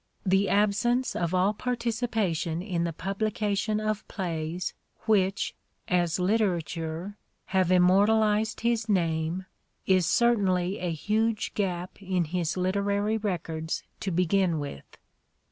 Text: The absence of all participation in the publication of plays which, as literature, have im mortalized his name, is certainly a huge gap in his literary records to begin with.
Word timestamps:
The 0.25 0.49
absence 0.49 1.15
of 1.15 1.35
all 1.35 1.53
participation 1.53 2.63
in 2.63 2.85
the 2.85 2.91
publication 2.91 3.79
of 3.79 4.07
plays 4.07 4.73
which, 5.01 5.53
as 5.87 6.19
literature, 6.19 7.19
have 7.53 7.71
im 7.71 7.83
mortalized 7.83 8.61
his 8.61 8.89
name, 8.89 9.45
is 9.85 10.07
certainly 10.07 10.79
a 10.79 10.91
huge 10.91 11.53
gap 11.53 12.01
in 12.01 12.23
his 12.23 12.57
literary 12.57 13.17
records 13.19 13.83
to 13.99 14.09
begin 14.09 14.57
with. 14.57 14.97